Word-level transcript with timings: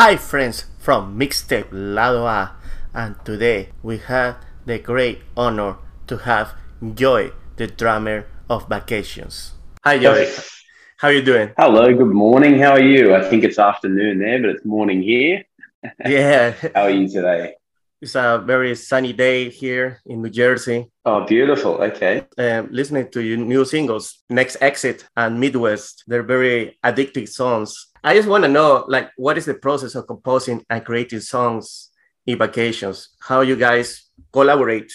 Hi 0.00 0.16
friends 0.16 0.64
from 0.78 1.18
Mixtape 1.20 1.68
Lado 1.70 2.24
A 2.24 2.56
and 2.94 3.16
today 3.22 3.68
we 3.82 3.98
have 3.98 4.36
the 4.64 4.78
great 4.78 5.18
honor 5.36 5.76
to 6.06 6.16
have 6.16 6.54
Joy, 6.94 7.32
the 7.56 7.66
drummer 7.66 8.24
of 8.48 8.66
Vacations. 8.66 9.52
Hi 9.84 9.98
Joy, 9.98 10.26
how 10.96 11.08
are 11.08 11.12
you 11.12 11.20
doing? 11.20 11.50
Hello, 11.58 11.92
good 11.92 12.14
morning. 12.14 12.58
How 12.58 12.70
are 12.70 12.82
you? 12.82 13.14
I 13.14 13.28
think 13.28 13.44
it's 13.44 13.58
afternoon 13.58 14.20
there, 14.20 14.40
but 14.40 14.48
it's 14.48 14.64
morning 14.64 15.02
here. 15.02 15.44
Yeah. 16.06 16.54
How 16.74 16.84
are 16.84 16.90
you 16.90 17.06
today? 17.06 17.56
It's 18.00 18.14
a 18.14 18.42
very 18.42 18.74
sunny 18.76 19.12
day 19.12 19.50
here 19.50 20.00
in 20.06 20.22
New 20.22 20.30
Jersey. 20.30 20.86
Oh, 21.04 21.26
beautiful. 21.26 21.72
Okay. 21.74 22.24
Um, 22.38 22.68
listening 22.70 23.10
to 23.10 23.20
your 23.20 23.36
new 23.36 23.66
singles, 23.66 24.24
Next 24.30 24.56
Exit 24.62 25.06
and 25.14 25.38
Midwest, 25.38 26.04
they're 26.06 26.22
very 26.22 26.78
addictive 26.82 27.28
songs. 27.28 27.89
I 28.02 28.14
just 28.14 28.28
want 28.28 28.44
to 28.44 28.48
know, 28.48 28.84
like, 28.88 29.10
what 29.16 29.36
is 29.36 29.44
the 29.44 29.54
process 29.54 29.94
of 29.94 30.06
composing 30.06 30.64
and 30.70 30.84
creating 30.84 31.20
songs 31.20 31.90
in 32.26 32.38
vacations? 32.38 33.10
How 33.20 33.42
you 33.42 33.56
guys 33.56 34.08
collaborate 34.32 34.92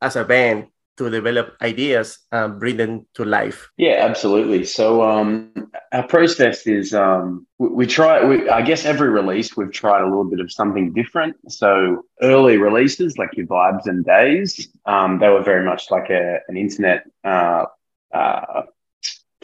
as 0.00 0.16
a 0.16 0.24
band 0.24 0.68
to 0.96 1.08
develop 1.08 1.56
ideas 1.62 2.18
and 2.32 2.58
bring 2.58 2.76
them 2.76 3.06
to 3.14 3.24
life? 3.24 3.70
Yeah, 3.76 4.04
absolutely. 4.04 4.64
So 4.64 5.02
um, 5.08 5.52
our 5.92 6.06
process 6.06 6.66
is 6.66 6.92
um, 6.92 7.46
we, 7.58 7.68
we, 7.68 7.86
try. 7.86 8.24
We, 8.24 8.48
I 8.48 8.62
guess 8.62 8.84
every 8.84 9.08
release 9.08 9.56
we've 9.56 9.72
tried 9.72 10.02
a 10.02 10.06
little 10.06 10.24
bit 10.24 10.40
of 10.40 10.50
something 10.50 10.92
different. 10.92 11.36
So 11.48 12.02
early 12.20 12.56
releases 12.56 13.16
like 13.16 13.36
your 13.36 13.46
vibes 13.46 13.86
and 13.86 14.04
days, 14.04 14.68
um, 14.84 15.20
they 15.20 15.28
were 15.28 15.42
very 15.42 15.64
much 15.64 15.90
like 15.90 16.10
a, 16.10 16.40
an 16.48 16.56
internet. 16.56 17.04
Uh, 17.22 17.66
uh, 18.12 18.62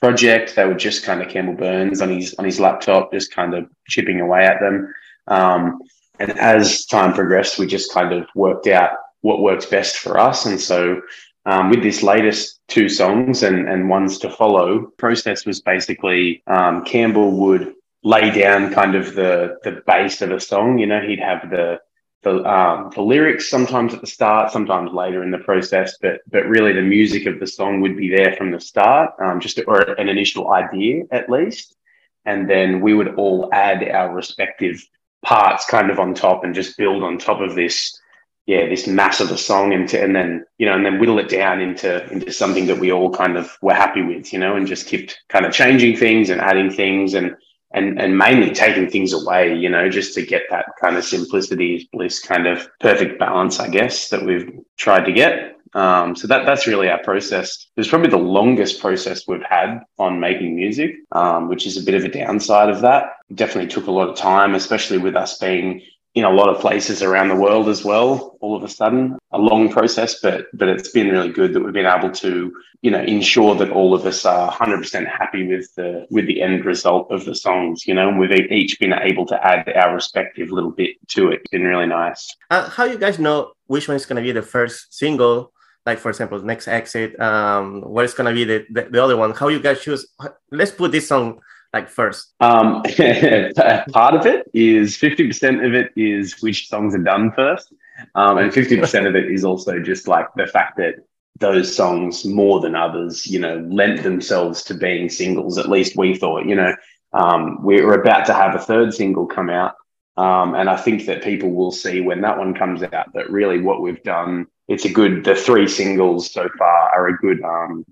project 0.01 0.57
they 0.57 0.67
were 0.67 0.75
just 0.75 1.05
kind 1.05 1.23
of 1.23 1.29
Campbell 1.29 1.55
Burns 1.55 2.01
on 2.03 2.11
his 2.11 2.35
on 2.39 2.45
his 2.45 2.61
laptop 2.61 3.13
just 3.13 3.33
kind 3.33 3.55
of 3.55 3.69
chipping 3.89 4.21
away 4.21 4.45
at 4.45 4.61
them 4.61 4.93
um, 5.29 5.81
and 6.19 6.39
as 6.39 6.85
time 6.87 7.13
progressed 7.15 7.59
we 7.59 7.67
just 7.67 7.93
kind 7.93 8.13
of 8.13 8.27
worked 8.35 8.67
out 8.67 8.91
what 9.23 9.41
works 9.41 9.67
best 9.67 9.97
for 9.97 10.19
us 10.19 10.47
and 10.47 10.61
so 10.61 11.01
um, 11.47 11.71
with 11.71 11.83
this 11.83 12.03
latest 12.03 12.61
two 12.69 12.89
songs 12.89 13.43
and, 13.43 13.69
and 13.69 13.89
ones 13.89 14.19
to 14.19 14.31
follow, 14.31 14.87
process 14.97 15.45
was 15.45 15.61
basically 15.61 16.43
um, 16.47 16.85
Campbell 16.85 17.33
would 17.33 17.75
lay 18.03 18.31
down 18.31 18.73
kind 18.73 18.95
of 18.95 19.15
the 19.15 19.59
the 19.63 19.83
base 19.87 20.23
of 20.23 20.31
a 20.31 20.41
song. 20.41 20.79
You 20.79 20.87
know, 20.87 21.01
he'd 21.01 21.21
have 21.21 21.51
the 21.51 21.81
the, 22.25 22.43
um, 22.51 22.91
the 22.95 23.03
lyrics 23.03 23.49
sometimes 23.49 23.95
at 23.95 24.01
the 24.01 24.07
start, 24.07 24.51
sometimes 24.51 24.93
later 24.93 25.23
in 25.23 25.31
the 25.31 25.39
process, 25.39 25.97
but 26.01 26.21
but 26.31 26.47
really 26.47 26.73
the 26.73 26.83
music 26.83 27.27
of 27.27 27.39
the 27.39 27.47
song 27.47 27.81
would 27.81 27.97
be 27.97 28.09
there 28.09 28.35
from 28.37 28.51
the 28.51 28.61
start, 28.61 29.13
um, 29.23 29.41
just 29.41 29.61
or 29.67 29.81
an 29.81 30.09
initial 30.09 30.53
idea 30.53 31.05
at 31.11 31.31
least, 31.31 31.77
and 32.25 32.49
then 32.51 32.81
we 32.81 32.95
would 32.95 33.15
all 33.17 33.49
add 33.53 33.89
our 33.89 34.13
respective 34.15 34.83
parts 35.23 35.67
kind 35.67 35.91
of 35.91 35.99
on 35.99 36.15
top 36.15 36.45
and 36.45 36.55
just 36.55 36.77
build 36.77 37.03
on 37.03 37.19
top 37.19 37.41
of 37.41 37.55
this 37.55 38.01
yeah, 38.47 38.69
this 38.69 38.87
mass 38.87 39.21
of 39.21 39.31
a 39.31 39.39
song 39.39 39.73
into, 39.73 39.99
and 40.03 40.15
then, 40.15 40.45
you 40.59 40.67
know, 40.67 40.75
and 40.75 40.85
then 40.85 40.99
whittle 40.99 41.19
it 41.19 41.31
down 41.31 41.63
into, 41.63 42.07
into 42.11 42.31
something 42.31 42.67
that 42.67 42.79
we 42.79 42.93
all 42.93 43.11
kind 43.11 43.39
of 43.39 43.57
were 43.63 43.73
happy 43.73 44.03
with, 44.03 44.35
you 44.35 44.39
know, 44.39 44.55
and 44.55 44.67
just 44.67 44.87
kept 44.87 45.19
kind 45.31 45.47
of 45.47 45.53
changing 45.53 45.97
things 45.97 46.29
and 46.29 46.43
adding 46.43 46.71
things 46.71 47.15
and, 47.15 47.35
and, 47.75 48.01
and 48.01 48.17
mainly 48.17 48.53
taking 48.53 48.89
things 48.89 49.13
away, 49.13 49.55
you 49.55 49.69
know, 49.69 49.89
just 49.89 50.15
to 50.15 50.25
get 50.25 50.43
that 50.51 50.67
kind 50.81 50.97
of 50.97 51.05
simplicity 51.05 51.77
is 51.77 51.85
bliss 51.85 52.21
kind 52.21 52.47
of 52.47 52.69
perfect 52.81 53.19
balance, 53.19 53.61
I 53.61 53.69
guess, 53.69 54.09
that 54.09 54.25
we've 54.25 54.51
tried 54.77 55.05
to 55.05 55.13
get. 55.13 55.59
Um, 55.75 56.15
so 56.15 56.29
that 56.29 56.47
that's 56.47 56.69
really 56.69 56.89
our 56.89 57.03
process. 57.03 57.67
It's 57.77 57.89
probably 57.89 58.11
the 58.11 58.17
longest 58.17 58.81
process 58.81 59.27
we've 59.27 59.43
had 59.43 59.81
on 59.99 60.21
making 60.21 60.55
music, 60.55 60.95
um, 61.11 61.49
which 61.49 61.67
is 61.67 61.77
a 61.77 61.83
bit 61.83 61.95
of 61.95 62.05
a 62.05 62.09
downside 62.09 62.71
of 62.71 62.81
that. 62.83 63.17
It 63.29 63.37
definitely 63.37 63.71
took 63.71 63.89
a 63.89 63.91
lot 63.91 64.09
of 64.09 64.17
time, 64.17 64.55
especially 64.55 64.99
with 64.99 65.17
us 65.17 65.39
being 65.39 65.83
in 66.15 66.25
a 66.25 66.31
lot 66.31 66.49
of 66.49 66.61
places 66.61 67.03
around 67.03 67.29
the 67.29 67.37
world 67.37 67.69
as 67.69 67.85
well 67.85 68.37
all 68.41 68.57
of 68.57 68.63
a 68.63 68.69
sudden. 68.69 69.19
A 69.33 69.39
long 69.39 69.71
process 69.71 70.21
but 70.21 70.47
but 70.55 70.69
it's 70.69 70.91
been 70.91 71.09
really 71.09 71.31
good 71.31 71.53
that 71.53 71.61
we've 71.61 71.73
been 71.73 71.87
able 71.87 72.11
to 72.11 72.55
you 72.83 72.91
know 72.91 73.03
ensure 73.03 73.55
that 73.57 73.71
all 73.71 73.95
of 73.95 74.07
us 74.07 74.25
are 74.25 74.51
100% 74.53 75.07
happy 75.07 75.47
with 75.47 75.75
the 75.75 76.07
with 76.11 76.27
the 76.27 76.41
end 76.41 76.65
result 76.65 77.11
of 77.11 77.25
the 77.25 77.35
songs 77.35 77.87
you 77.87 77.95
know 77.95 78.09
and 78.09 78.19
we've 78.19 78.31
each 78.31 78.79
been 78.79 78.93
able 78.93 79.27
to 79.27 79.47
add 79.47 79.69
our 79.75 79.95
respective 79.95 80.51
little 80.51 80.71
bit 80.71 80.97
to 81.09 81.31
it. 81.31 81.41
It's 81.41 81.51
been 81.51 81.65
really 81.65 81.87
nice. 81.87 82.35
Uh, 82.51 82.69
how 82.69 82.85
you 82.85 82.99
guys 82.99 83.19
know 83.19 83.53
which 83.67 83.89
one 83.89 83.97
is 83.97 84.07
going 84.07 84.23
to 84.23 84.23
be 84.23 84.33
the 84.33 84.43
first 84.43 84.95
single? 84.95 85.53
Like 85.85 85.99
for 85.99 86.11
example 86.11 86.39
next 86.41 86.69
exit 86.69 87.19
um 87.21 87.83
what 87.83 88.05
is 88.05 88.15
going 88.15 88.29
to 88.29 88.35
be 88.35 88.45
the, 88.45 88.67
the, 88.71 88.83
the 88.91 89.03
other 89.03 89.17
one? 89.17 89.33
How 89.33 89.49
you 89.49 89.61
guys 89.61 89.83
choose? 89.83 90.07
Let's 90.51 90.71
put 90.71 90.93
this 90.93 91.09
song 91.09 91.41
like 91.75 91.89
first? 91.89 92.33
Um, 92.41 92.83
part 93.93 94.15
of 94.15 94.27
it 94.27 94.51
is 94.55 94.97
50% 94.97 95.67
of 95.67 95.75
it 95.75 95.93
is 95.97 96.41
which 96.41 96.69
songs 96.69 96.95
are 96.95 97.03
done 97.03 97.33
first. 97.33 97.73
Um, 98.15 98.39
and 98.39 98.53
50% 98.53 99.07
of 99.07 99.15
it 99.15 99.31
is 99.31 99.45
also 99.45 99.79
just 99.81 100.09
like 100.09 100.27
the 100.37 100.47
fact 100.47 100.77
that 100.79 100.95
those 101.41 101.75
songs 101.75 102.25
more 102.25 102.61
than 102.61 102.77
others, 102.77 103.27
you 103.27 103.41
know, 103.41 103.57
lent 103.69 104.03
themselves 104.03 104.63
to 104.65 104.75
being 104.75 105.09
singles. 105.09 105.59
At 105.59 105.69
least 105.69 105.97
we 105.97 106.15
thought, 106.15 106.47
you 106.47 106.55
know, 106.55 106.75
um, 107.13 107.63
we're 107.63 108.01
about 108.01 108.27
to 108.27 108.35
have 108.35 108.55
a 108.55 108.61
third 108.61 108.95
single 108.95 109.27
come 109.27 109.51
out. 109.51 109.75
Um, 110.17 110.55
and 110.55 110.71
I 110.71 110.77
think 110.77 111.07
that 111.07 111.25
people 111.25 111.51
will 111.51 111.73
see 111.73 112.01
when 112.01 112.21
that 112.21 112.39
one 112.39 112.55
comes 112.55 112.85
out 112.85 113.13
that 113.15 113.31
really 113.31 113.61
what 113.61 113.81
we've 113.81 114.03
done, 114.05 114.47
it's 114.69 114.85
a 114.85 114.93
good, 114.93 115.25
the 115.25 115.35
three 115.35 115.67
singles 115.67 116.33
so 116.33 116.49
far 116.57 116.91
are 116.95 117.09
a 117.09 117.17
good, 117.19 117.43
um, 117.43 117.85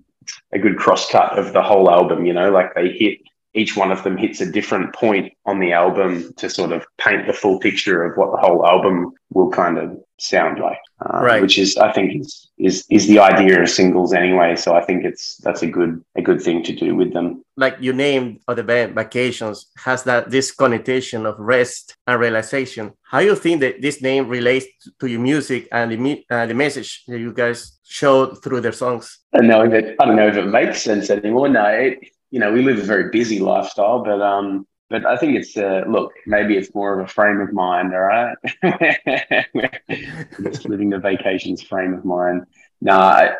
a 0.53 0.59
good 0.59 0.77
cross 0.77 1.09
cut 1.09 1.37
of 1.37 1.51
the 1.51 1.61
whole 1.61 1.91
album, 1.91 2.25
you 2.25 2.33
know, 2.33 2.49
like 2.49 2.73
they 2.75 2.89
hit 2.89 3.19
each 3.53 3.77
one 3.77 3.91
of 3.91 4.03
them 4.03 4.17
hits 4.17 4.41
a 4.41 4.51
different 4.51 4.93
point 4.95 5.33
on 5.45 5.59
the 5.59 5.73
album 5.73 6.33
to 6.37 6.49
sort 6.49 6.71
of 6.71 6.85
paint 6.97 7.27
the 7.27 7.33
full 7.33 7.59
picture 7.59 8.03
of 8.03 8.17
what 8.17 8.31
the 8.31 8.37
whole 8.37 8.65
album 8.65 9.13
will 9.31 9.49
kind 9.49 9.77
of 9.77 9.97
sound 10.19 10.59
like. 10.59 10.79
Uh, 11.05 11.21
right. 11.21 11.41
Which 11.41 11.57
is, 11.57 11.77
I 11.77 11.91
think, 11.91 12.21
is 12.21 12.49
is 12.57 12.85
is 12.89 13.07
the 13.07 13.19
idea 13.19 13.61
of 13.61 13.69
singles 13.69 14.13
anyway. 14.13 14.55
So 14.55 14.73
I 14.73 14.81
think 14.85 15.03
it's 15.03 15.37
that's 15.37 15.63
a 15.63 15.67
good 15.67 16.03
a 16.15 16.21
good 16.21 16.41
thing 16.41 16.63
to 16.63 16.73
do 16.73 16.95
with 16.95 17.13
them. 17.13 17.43
Like 17.57 17.77
you 17.79 17.93
named 17.93 18.39
of 18.47 18.55
the 18.55 18.63
band, 18.63 18.95
vacations 18.95 19.67
has 19.77 20.03
that 20.03 20.31
this 20.31 20.51
connotation 20.51 21.25
of 21.25 21.35
rest 21.37 21.95
and 22.07 22.19
realization. 22.19 22.93
How 23.03 23.19
you 23.19 23.35
think 23.35 23.59
that 23.61 23.81
this 23.81 24.01
name 24.01 24.27
relates 24.27 24.65
to 24.99 25.07
your 25.07 25.19
music 25.19 25.67
and 25.71 25.91
the 25.91 26.25
uh, 26.29 26.45
the 26.45 26.53
message 26.53 27.03
that 27.07 27.19
you 27.19 27.33
guys 27.33 27.79
showed 27.83 28.41
through 28.41 28.61
their 28.61 28.71
songs? 28.71 29.19
I 29.33 29.39
don't 29.39 29.47
know 29.47 29.63
if 29.63 29.73
it, 29.73 29.95
I 29.99 30.05
don't 30.05 30.15
know 30.15 30.27
if 30.27 30.37
it 30.37 30.47
makes 30.47 30.81
sense 30.81 31.09
anymore. 31.09 31.49
No, 31.49 31.65
it, 31.65 31.99
you 32.33 32.39
know, 32.39 32.51
we 32.51 32.63
live 32.63 32.79
a 32.79 32.81
very 32.81 33.11
busy 33.11 33.37
lifestyle, 33.37 34.03
but 34.03 34.19
um, 34.19 34.65
but 34.89 35.05
I 35.05 35.17
think 35.17 35.35
it's 35.35 35.55
uh, 35.55 35.83
look, 35.87 36.13
maybe 36.25 36.57
it's 36.57 36.73
more 36.73 36.99
of 36.99 37.05
a 37.05 37.07
frame 37.07 37.39
of 37.39 37.53
mind. 37.53 37.93
All 37.93 37.99
right, 37.99 38.35
just 40.41 40.65
living 40.65 40.89
the 40.89 40.97
vacations 40.97 41.61
frame 41.61 41.93
of 41.93 42.03
mind. 42.03 42.47
Nah, 42.81 43.33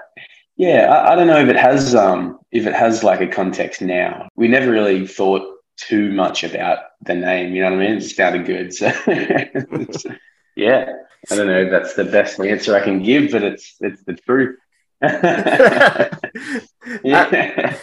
yeah, 0.57 0.93
I, 0.93 1.13
I, 1.13 1.15
don't 1.15 1.25
know 1.25 1.39
if 1.39 1.49
it 1.49 1.55
has 1.55 1.95
um 1.95 2.37
if 2.51 2.67
it 2.67 2.75
has 2.75 3.03
like 3.03 3.19
a 3.19 3.25
context 3.25 3.81
now. 3.81 4.29
We 4.35 4.47
never 4.47 4.69
really 4.69 5.07
thought 5.07 5.41
too 5.75 6.11
much 6.11 6.43
about 6.43 6.77
the 7.01 7.15
name. 7.15 7.55
You 7.55 7.63
know 7.63 7.71
what 7.71 7.81
I 7.81 7.87
mean? 7.87 7.97
It 7.97 8.01
sounded 8.01 8.45
good, 8.45 8.75
so 8.75 8.91
yeah. 10.55 10.93
I 11.31 11.35
don't 11.35 11.47
know 11.47 11.61
if 11.61 11.71
that's 11.71 11.95
the 11.95 12.05
best 12.05 12.39
answer 12.39 12.75
I 12.75 12.83
can 12.83 13.01
give, 13.01 13.31
but 13.31 13.41
it's 13.41 13.75
it's 13.79 14.03
the 14.03 14.13
truth. 14.13 14.59
yeah. 17.03 17.75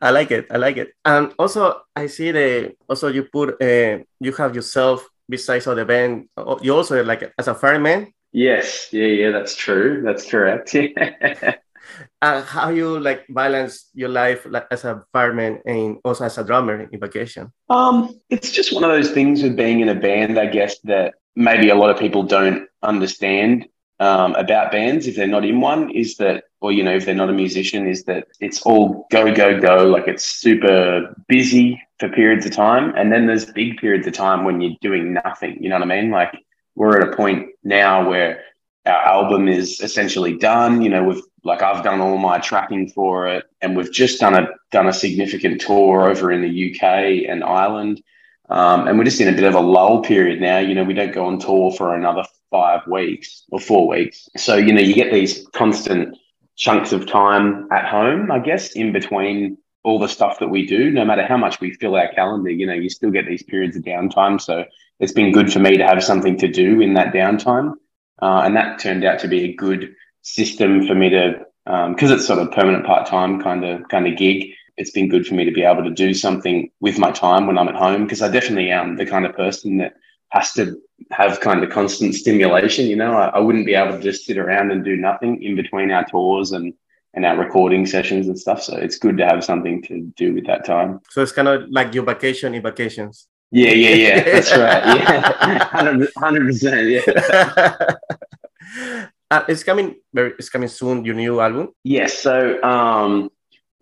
I 0.00 0.10
like 0.10 0.30
it. 0.30 0.46
I 0.50 0.56
like 0.56 0.76
it. 0.76 0.92
And 1.04 1.32
also, 1.38 1.82
I 1.96 2.06
see 2.06 2.30
the 2.32 2.74
also 2.88 3.08
you 3.08 3.24
put 3.24 3.60
uh, 3.62 3.98
you 4.20 4.32
have 4.36 4.54
yourself 4.54 5.08
besides 5.28 5.66
of 5.66 5.76
the 5.76 5.84
band. 5.84 6.28
You 6.62 6.74
also 6.74 7.02
like 7.04 7.32
as 7.38 7.48
a 7.48 7.54
fireman. 7.54 8.12
Yes. 8.32 8.88
Yeah. 8.92 9.06
Yeah. 9.06 9.30
That's 9.30 9.54
true. 9.54 10.02
That's 10.04 10.28
correct. 10.28 10.74
uh, 12.22 12.42
how 12.42 12.70
you 12.70 12.98
like 13.00 13.24
balance 13.28 13.90
your 13.94 14.08
life 14.08 14.46
like 14.48 14.66
as 14.70 14.84
a 14.84 15.04
fireman 15.12 15.60
and 15.66 15.98
also 16.04 16.24
as 16.24 16.38
a 16.38 16.44
drummer 16.44 16.88
in 16.90 17.00
vacation? 17.00 17.52
Um, 17.68 18.20
it's 18.30 18.50
just 18.50 18.72
one 18.72 18.84
of 18.84 18.90
those 18.90 19.10
things 19.10 19.42
with 19.42 19.56
being 19.56 19.80
in 19.80 19.88
a 19.88 19.94
band, 19.94 20.38
I 20.38 20.46
guess, 20.46 20.78
that 20.84 21.14
maybe 21.36 21.68
a 21.70 21.74
lot 21.74 21.90
of 21.90 21.98
people 21.98 22.22
don't 22.22 22.68
understand 22.82 23.66
um, 24.00 24.34
about 24.34 24.72
bands 24.72 25.06
if 25.06 25.16
they're 25.16 25.26
not 25.26 25.44
in 25.44 25.60
one 25.60 25.90
is 25.90 26.16
that, 26.16 26.44
or 26.64 26.72
you 26.72 26.82
know, 26.82 26.96
if 26.96 27.04
they're 27.04 27.14
not 27.14 27.28
a 27.28 27.34
musician, 27.34 27.86
is 27.86 28.04
that 28.04 28.26
it's 28.40 28.62
all 28.62 29.06
go 29.10 29.34
go 29.34 29.60
go. 29.60 29.84
Like 29.84 30.08
it's 30.08 30.24
super 30.24 31.14
busy 31.28 31.78
for 32.00 32.08
periods 32.08 32.46
of 32.46 32.52
time, 32.52 32.94
and 32.96 33.12
then 33.12 33.26
there's 33.26 33.44
big 33.44 33.76
periods 33.76 34.06
of 34.06 34.14
time 34.14 34.44
when 34.44 34.62
you're 34.62 34.78
doing 34.80 35.12
nothing. 35.12 35.58
You 35.62 35.68
know 35.68 35.74
what 35.74 35.82
I 35.82 36.00
mean? 36.00 36.10
Like 36.10 36.34
we're 36.74 36.98
at 36.98 37.06
a 37.06 37.14
point 37.14 37.48
now 37.64 38.08
where 38.08 38.42
our 38.86 39.02
album 39.02 39.46
is 39.46 39.78
essentially 39.80 40.38
done. 40.38 40.80
You 40.80 40.88
know, 40.88 41.04
we've 41.04 41.20
like 41.42 41.60
I've 41.60 41.84
done 41.84 42.00
all 42.00 42.16
my 42.16 42.38
tracking 42.38 42.88
for 42.88 43.28
it, 43.28 43.44
and 43.60 43.76
we've 43.76 43.92
just 43.92 44.18
done 44.18 44.34
a 44.34 44.48
done 44.72 44.88
a 44.88 44.92
significant 44.94 45.60
tour 45.60 46.08
over 46.08 46.32
in 46.32 46.40
the 46.40 46.70
UK 46.70 47.28
and 47.28 47.44
Ireland. 47.44 48.02
Um, 48.48 48.88
and 48.88 48.96
we're 48.96 49.04
just 49.04 49.20
in 49.20 49.28
a 49.28 49.36
bit 49.36 49.44
of 49.44 49.54
a 49.54 49.60
lull 49.60 50.02
period 50.02 50.40
now. 50.40 50.60
You 50.60 50.74
know, 50.74 50.84
we 50.84 50.94
don't 50.94 51.12
go 51.12 51.26
on 51.26 51.38
tour 51.38 51.72
for 51.72 51.94
another 51.94 52.24
five 52.50 52.86
weeks 52.86 53.44
or 53.50 53.60
four 53.60 53.86
weeks. 53.86 54.30
So, 54.38 54.56
you 54.56 54.72
know, 54.72 54.80
you 54.80 54.94
get 54.94 55.12
these 55.12 55.46
constant 55.52 56.16
chunks 56.56 56.92
of 56.92 57.06
time 57.06 57.68
at 57.72 57.86
home, 57.86 58.30
I 58.30 58.38
guess, 58.38 58.72
in 58.72 58.92
between 58.92 59.58
all 59.82 59.98
the 59.98 60.08
stuff 60.08 60.38
that 60.38 60.48
we 60.48 60.66
do, 60.66 60.90
no 60.90 61.04
matter 61.04 61.26
how 61.26 61.36
much 61.36 61.60
we 61.60 61.72
fill 61.74 61.94
our 61.94 62.08
calendar, 62.14 62.50
you 62.50 62.66
know, 62.66 62.72
you 62.72 62.88
still 62.88 63.10
get 63.10 63.26
these 63.26 63.42
periods 63.42 63.76
of 63.76 63.82
downtime. 63.82 64.40
So 64.40 64.64
it's 64.98 65.12
been 65.12 65.32
good 65.32 65.52
for 65.52 65.58
me 65.58 65.76
to 65.76 65.86
have 65.86 66.02
something 66.02 66.38
to 66.38 66.48
do 66.48 66.80
in 66.80 66.94
that 66.94 67.12
downtime. 67.12 67.74
Uh, 68.22 68.42
and 68.44 68.56
that 68.56 68.78
turned 68.78 69.04
out 69.04 69.18
to 69.20 69.28
be 69.28 69.44
a 69.44 69.54
good 69.54 69.94
system 70.22 70.86
for 70.86 70.94
me 70.94 71.10
to, 71.10 71.44
because 71.64 72.10
um, 72.10 72.16
it's 72.16 72.26
sort 72.26 72.38
of 72.38 72.52
permanent 72.52 72.86
part 72.86 73.06
time 73.06 73.42
kind 73.42 73.64
of 73.64 73.86
kind 73.88 74.06
of 74.06 74.16
gig. 74.16 74.52
It's 74.76 74.90
been 74.90 75.08
good 75.08 75.26
for 75.26 75.34
me 75.34 75.44
to 75.44 75.52
be 75.52 75.62
able 75.62 75.84
to 75.84 75.90
do 75.90 76.14
something 76.14 76.70
with 76.80 76.98
my 76.98 77.10
time 77.10 77.46
when 77.46 77.58
I'm 77.58 77.68
at 77.68 77.74
home 77.74 78.04
because 78.04 78.22
I 78.22 78.30
definitely 78.30 78.70
am 78.70 78.96
the 78.96 79.06
kind 79.06 79.26
of 79.26 79.36
person 79.36 79.78
that 79.78 79.94
has 80.30 80.52
to 80.54 80.80
have 81.10 81.40
kind 81.40 81.62
of 81.62 81.70
constant 81.70 82.14
stimulation. 82.14 82.86
You 82.86 82.96
know, 82.96 83.14
I, 83.14 83.26
I 83.28 83.38
wouldn't 83.38 83.66
be 83.66 83.74
able 83.74 83.96
to 83.96 84.02
just 84.02 84.24
sit 84.26 84.38
around 84.38 84.72
and 84.72 84.84
do 84.84 84.96
nothing 84.96 85.42
in 85.42 85.56
between 85.56 85.90
our 85.90 86.04
tours 86.04 86.52
and 86.52 86.74
and 87.14 87.24
our 87.24 87.36
recording 87.36 87.86
sessions 87.86 88.26
and 88.26 88.38
stuff. 88.38 88.62
So 88.62 88.76
it's 88.76 88.98
good 88.98 89.16
to 89.18 89.26
have 89.26 89.44
something 89.44 89.82
to 89.82 90.00
do 90.16 90.34
with 90.34 90.46
that 90.46 90.64
time. 90.64 91.00
So 91.10 91.22
it's 91.22 91.32
kind 91.32 91.48
of 91.48 91.68
like 91.70 91.94
your 91.94 92.04
vacation 92.04 92.54
in 92.54 92.62
vacations. 92.62 93.28
Yeah, 93.50 93.70
yeah, 93.70 93.94
yeah. 93.94 94.24
That's 94.32 94.50
right. 94.50 94.98
Yeah, 94.98 96.08
hundred 96.18 96.46
percent. 96.46 96.88
Yeah. 96.88 97.94
Uh, 99.30 99.42
it's 99.48 99.64
coming 99.64 99.96
very. 100.12 100.32
It's 100.38 100.48
coming 100.48 100.68
soon. 100.68 101.04
Your 101.04 101.14
new 101.14 101.40
album. 101.40 101.70
Yes. 101.82 102.18
So 102.18 102.62
um, 102.62 103.30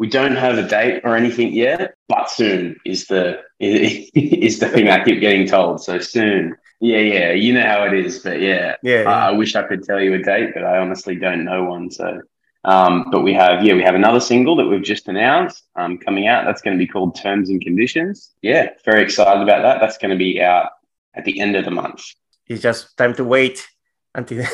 we 0.02 0.08
don't 0.08 0.34
have 0.34 0.58
a 0.58 0.66
date 0.66 1.02
or 1.04 1.14
anything 1.16 1.52
yet, 1.52 1.94
but 2.08 2.28
soon 2.28 2.74
is 2.84 3.06
the 3.06 3.40
is 3.60 4.58
the 4.58 4.68
thing 4.68 4.88
I 4.88 5.04
keep 5.04 5.20
getting 5.20 5.46
told. 5.46 5.80
So 5.80 6.00
soon. 6.00 6.56
Yeah, 6.80 6.98
yeah. 6.98 7.30
You 7.30 7.52
know 7.52 7.64
how 7.64 7.84
it 7.84 7.94
is, 7.94 8.18
but 8.18 8.40
yeah. 8.40 8.74
Yeah. 8.82 9.02
yeah. 9.02 9.08
I, 9.08 9.28
I 9.28 9.30
wish 9.30 9.54
I 9.54 9.62
could 9.62 9.84
tell 9.84 10.00
you 10.00 10.14
a 10.14 10.18
date, 10.18 10.54
but 10.54 10.64
I 10.64 10.78
honestly 10.78 11.14
don't 11.14 11.44
know 11.44 11.62
one. 11.62 11.88
So 11.92 12.20
um, 12.64 13.12
but 13.12 13.20
we 13.22 13.32
have, 13.34 13.64
yeah, 13.64 13.74
we 13.74 13.82
have 13.84 13.94
another 13.94 14.18
single 14.18 14.56
that 14.56 14.66
we've 14.66 14.82
just 14.82 15.06
announced 15.06 15.68
um, 15.76 15.98
coming 15.98 16.26
out. 16.26 16.46
That's 16.46 16.62
going 16.62 16.76
to 16.76 16.84
be 16.84 16.88
called 16.88 17.14
Terms 17.14 17.48
and 17.48 17.60
Conditions. 17.60 18.32
Yeah, 18.42 18.70
very 18.84 19.04
excited 19.04 19.40
about 19.40 19.62
that. 19.62 19.78
That's 19.80 19.98
going 19.98 20.10
to 20.10 20.18
be 20.18 20.42
out 20.42 20.70
at 21.14 21.24
the 21.24 21.38
end 21.40 21.54
of 21.54 21.64
the 21.64 21.70
month. 21.70 22.02
It's 22.48 22.62
just 22.62 22.96
time 22.96 23.14
to 23.14 23.24
wait 23.24 23.68
until 24.16 24.38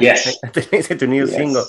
yes 0.00 0.38
until 0.44 0.98
to 0.98 1.06
new 1.08 1.26
yes. 1.26 1.34
single. 1.34 1.64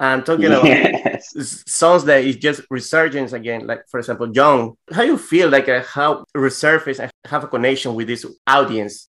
And 0.00 0.26
talking 0.26 0.46
about 0.46 0.64
yes. 0.64 1.64
songs 1.66 2.04
that 2.04 2.24
is 2.24 2.36
just 2.36 2.62
resurgence 2.68 3.32
again, 3.32 3.66
like 3.66 3.88
for 3.88 4.00
example, 4.00 4.30
Young. 4.34 4.76
How 4.92 5.02
you 5.02 5.16
feel 5.16 5.48
like 5.48 5.68
uh, 5.68 5.82
how 5.82 6.24
resurface 6.36 6.98
and 6.98 7.10
have 7.26 7.44
a 7.44 7.48
connection 7.48 7.94
with 7.94 8.08
this 8.08 8.26
audience? 8.46 9.08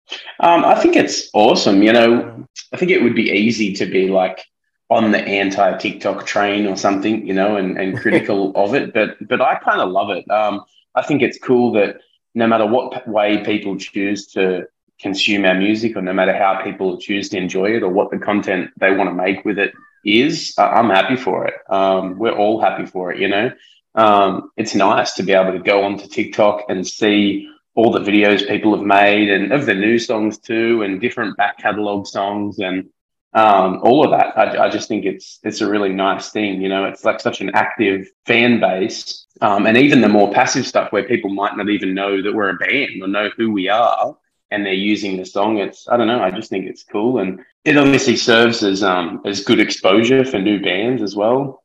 Um, 0.41 0.65
I 0.65 0.75
think 0.75 0.95
it's 0.95 1.31
awesome. 1.33 1.83
You 1.83 1.93
know, 1.93 2.47
I 2.73 2.77
think 2.77 2.91
it 2.91 3.03
would 3.03 3.15
be 3.15 3.31
easy 3.31 3.73
to 3.75 3.87
be 3.87 4.09
like 4.09 4.45
on 4.91 5.11
the 5.11 5.19
anti 5.19 5.77
TikTok 5.79 6.27
train 6.27 6.67
or 6.67 6.77
something, 6.77 7.27
you 7.27 7.33
know, 7.33 7.57
and, 7.57 7.79
and 7.79 7.99
critical 8.03 8.53
of 8.55 8.75
it. 8.75 8.93
But 8.93 9.17
but 9.27 9.41
I 9.41 9.57
kind 9.57 9.81
of 9.81 9.91
love 9.91 10.11
it. 10.11 10.31
Um, 10.31 10.65
I 10.95 11.03
think 11.03 11.23
it's 11.23 11.39
cool 11.39 11.73
that 11.73 12.01
no 12.35 12.47
matter 12.47 12.67
what 12.67 13.09
way 13.09 13.43
people 13.45 13.77
choose 13.79 14.27
to 14.33 14.67
consume 15.01 15.45
our 15.45 15.55
music, 15.55 15.97
or 15.97 16.03
no 16.03 16.13
matter 16.13 16.37
how 16.37 16.63
people 16.63 16.99
choose 16.99 17.31
to 17.31 17.39
enjoy 17.39 17.77
it, 17.77 17.83
or 17.83 17.89
what 17.89 18.11
the 18.11 18.19
content 18.19 18.71
they 18.77 18.95
want 18.95 19.09
to 19.09 19.15
make 19.15 19.45
with 19.45 19.59
it 19.59 19.73
is, 20.07 20.55
I'm 20.59 20.91
happy 20.91 21.17
for 21.17 21.47
it. 21.47 21.55
Um, 21.69 22.19
we're 22.19 22.37
all 22.37 22.61
happy 22.61 22.87
for 22.87 23.13
it, 23.13 23.19
you 23.19 23.29
know. 23.29 23.51
Um, 23.95 24.51
it's 24.57 24.75
nice 24.75 25.15
to 25.15 25.23
be 25.23 25.33
able 25.33 25.53
to 25.53 25.59
go 25.59 25.85
onto 25.85 26.07
TikTok 26.07 26.65
and 26.69 26.87
see 26.87 27.49
all 27.75 27.91
the 27.91 28.01
videos 28.01 28.47
people 28.47 28.77
have 28.77 28.85
made 28.85 29.31
and 29.31 29.53
of 29.53 29.67
the 29.67 29.75
new 29.75 29.99
songs 29.99 30.39
too, 30.39 30.83
and 30.83 31.01
different 31.01 31.37
back 31.37 31.59
catalog 31.59 32.07
songs 32.07 32.59
and 32.59 32.89
um, 33.35 33.81
all 33.83 34.03
of 34.03 34.11
that. 34.13 34.37
I, 34.37 34.65
I, 34.65 34.71
just 34.71 34.89
think 34.89 35.05
it's 35.05 35.39
it's 35.43 35.61
a 35.61 35.71
really 35.71 35.93
nice 35.93 36.31
thing. 36.31 36.63
You 36.63 36.71
know, 36.71 36.87
it's 36.87 37.05
like 37.05 37.21
such 37.21 37.43
an 37.43 37.51
active 37.55 38.09
fan 38.25 38.61
base, 38.61 39.27
um, 39.43 39.67
and 39.67 39.77
even 39.77 40.01
the 40.01 40.09
more 40.09 40.33
passive 40.33 40.67
stuff 40.67 40.91
where 40.91 41.05
people 41.05 41.29
might 41.31 41.57
not 41.57 41.69
even 41.69 41.95
know 41.95 42.23
that 42.23 42.35
we're 42.35 42.49
a 42.49 42.55
band 42.57 43.03
or 43.03 43.09
know 43.09 43.29
who 43.37 43.53
we 43.53 43.69
are, 43.69 44.17
and 44.57 44.65
they're 44.65 44.73
using 44.73 45.17
the 45.17 45.27
song. 45.27 45.59
It's 45.59 45.87
I 45.89 45.97
don't 45.97 46.07
know. 46.07 46.23
I 46.23 46.31
just 46.31 46.51
think 46.51 46.67
it's 46.67 46.83
cool, 46.83 47.19
and 47.19 47.41
it 47.65 47.77
obviously 47.77 48.17
serves 48.17 48.63
as 48.63 48.83
um 48.83 49.21
as 49.25 49.45
good 49.45 49.61
exposure 49.61 50.25
for 50.25 50.39
new 50.39 50.61
bands 50.61 51.03
as 51.03 51.15
well. 51.15 51.63